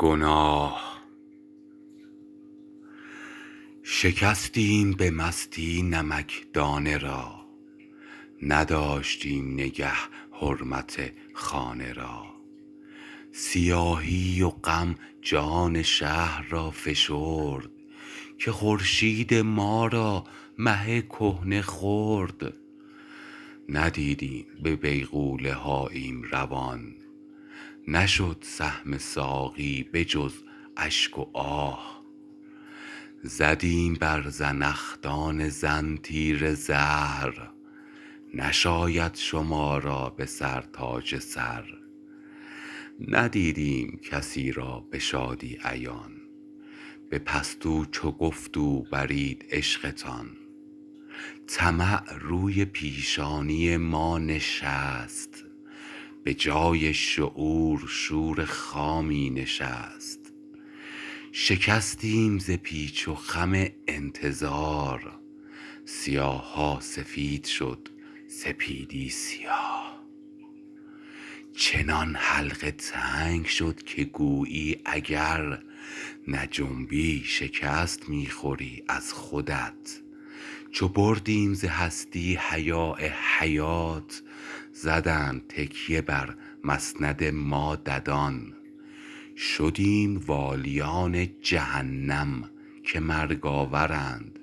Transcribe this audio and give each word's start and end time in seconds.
گناه. 0.00 1.02
شکستیم 3.82 4.92
به 4.92 5.10
مستی 5.10 5.82
نمکدانه 5.82 6.98
را. 6.98 7.46
نداشتیم 8.42 9.54
نگه 9.54 9.92
حرمت 10.32 11.12
خانه 11.34 11.92
را. 11.92 12.24
سیاهی 13.32 14.42
و 14.42 14.48
غم 14.48 14.94
جان 15.22 15.82
شهر 15.82 16.46
را 16.48 16.70
فشرد 16.70 17.70
که 18.38 18.52
خورشید 18.52 19.34
ما 19.34 19.86
را 19.86 20.24
مه 20.58 21.02
کهنه 21.02 21.62
خورد. 21.62 22.54
ندیدیم 23.68 24.46
به 24.62 24.76
بیغوله 24.76 25.54
هاییم 25.54 26.22
روان. 26.22 26.99
نشد 27.88 28.36
سهم 28.40 28.98
ساقی 28.98 29.82
به 29.82 30.04
جز 30.04 30.34
اشک 30.76 31.18
و 31.18 31.26
آه. 31.34 32.00
زدیم 33.22 33.94
بر 33.94 34.28
زنخدان 34.28 35.48
زن 35.48 35.96
تیر 35.96 36.54
زهر. 36.54 37.50
نشاید 38.34 39.14
شما 39.14 39.78
را 39.78 40.10
به 40.10 40.26
سر 40.26 40.60
تاج 40.60 41.18
سر. 41.18 41.64
ندیدیم 43.08 44.00
کسی 44.10 44.52
را 44.52 44.86
به 44.90 44.98
شادی 44.98 45.58
عیان. 45.64 46.12
به 47.10 47.18
پستو 47.18 47.84
چو 47.84 48.10
گفت 48.10 48.58
برید 48.92 49.44
عشقتان. 49.50 50.30
طمع 51.46 52.14
روی 52.18 52.64
پیشانی 52.64 53.76
ما 53.76 54.18
نشست. 54.18 55.49
به 56.24 56.34
جای 56.34 56.94
شعور 56.94 57.84
شور 57.88 58.44
خامی 58.44 59.30
نشست. 59.30 60.32
شکستیم 61.32 62.38
ز 62.38 62.50
پیچ 62.50 63.08
و 63.08 63.14
خم 63.14 63.66
انتظار. 63.88 65.20
سیاها 65.84 66.78
سفید 66.80 67.44
شد 67.44 67.88
سپیدی 68.28 69.10
سیاه. 69.10 70.00
چنان 71.56 72.16
حلقه 72.16 72.70
تنگ 72.70 73.46
شد 73.46 73.82
که 73.82 74.04
گویی 74.04 74.76
اگر 74.84 75.62
نجنبی 76.28 77.22
شکست 77.24 78.08
می 78.08 78.26
خوری 78.26 78.82
از 78.88 79.12
خودت. 79.12 80.00
چو 80.72 80.88
بردیم 80.88 81.54
ز 81.54 81.64
هستی 81.64 82.38
حیاء 82.40 82.96
حیات 83.38 84.22
زدند 84.72 85.46
تکیه 85.48 86.00
بر 86.00 86.34
مسند 86.64 87.24
ما 87.24 87.76
ددان. 87.76 88.52
شدیم 89.36 90.16
والیان 90.26 91.28
جهنم 91.42 92.50
که 92.82 93.00
مرگ 93.00 93.46
آورند 93.46 94.38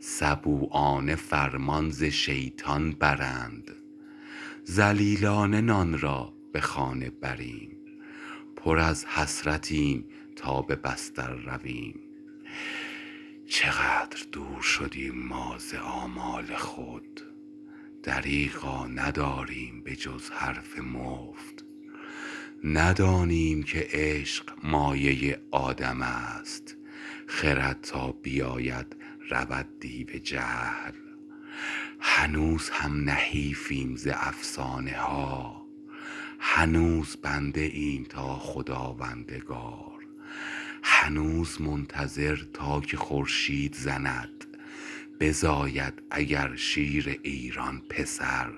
سبوعانه 0.00 1.14
فرمان 1.16 1.90
ز 1.90 2.04
شیطان 2.04 2.90
برند. 2.92 3.70
ذلیلانه 4.66 5.60
نان 5.60 5.98
را 5.98 6.32
به 6.52 6.60
خانه 6.60 7.10
بریم 7.10 7.76
پر 8.56 8.78
از 8.78 9.06
حسرتیم 9.06 10.04
تا 10.36 10.62
به 10.62 10.76
بستر 10.76 11.32
رویم. 11.32 12.07
چقدر 13.48 14.18
دور 14.32 14.62
شدیم 14.62 15.14
ما 15.26 15.58
ز 15.58 15.74
آمال 15.74 16.56
خود؟ 16.56 17.20
دریغا 18.02 18.86
نداریم 18.86 19.82
به 19.82 19.96
جز 19.96 20.30
حرف 20.30 20.78
مفت. 20.78 21.64
ندانیم 22.64 23.62
که 23.62 23.88
عشق 23.92 24.44
مایه 24.62 25.40
آدم 25.50 26.02
است. 26.02 26.76
خرد 27.26 27.80
تا 27.80 28.12
بیاید 28.12 28.96
رود 29.30 29.78
دیو 29.80 30.06
جهل. 30.06 30.94
هنوز 32.00 32.70
هم 32.70 33.10
نحیفیم 33.10 33.96
ز 33.96 34.08
افسانه 34.12 34.96
ها. 34.96 35.66
هنوز 36.40 37.16
بنده 37.16 37.60
ایم 37.60 38.04
تا 38.04 38.38
خداوندگار. 38.38 39.97
هنوز 41.00 41.60
منتظر 41.60 42.38
تا 42.52 42.80
که 42.80 42.96
خورشید 42.96 43.74
زند. 43.74 44.44
بزاید 45.20 46.02
اگر 46.10 46.56
شیر 46.56 47.20
ایران 47.22 47.82
پسر. 47.88 48.50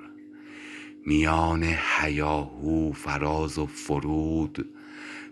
میان 1.06 1.76
هیاهو 1.98 2.92
فراز 2.92 3.58
و 3.58 3.66
فرود 3.66 4.74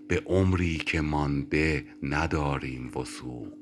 به 0.09 0.23
عمری 0.27 0.77
که 0.77 1.01
مانده 1.01 1.87
نداریم 2.03 2.91
وثوق. 2.97 3.53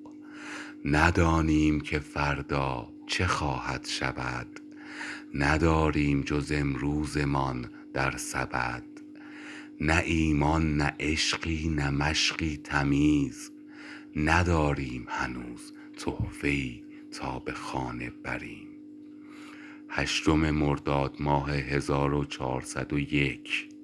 ندانیم 0.85 1.81
که 1.81 1.99
فردا 1.99 2.89
چه 3.07 3.27
خواهد 3.27 3.87
شود. 3.87 4.61
نداریم 5.35 6.23
جز 6.23 6.53
امروزمان 6.55 7.71
در 7.95 8.17
سبد. 8.17 8.96
نه 9.81 10.03
ایمان 10.05 10.77
نه 10.77 10.95
عشقی 11.01 11.69
نه 11.69 11.91
مشقی 11.91 12.57
تمیز 12.57 13.53
نداریم 14.17 15.07
هنوز 15.09 15.73
تحفه‌ای 15.99 16.83
تا 17.13 17.39
به 17.39 17.53
خانه 17.53 18.11
بریم. 18.11 18.69
هشتم 19.89 20.51
مرداد 20.51 21.17
ماه 21.21 21.53
1401 21.53 23.76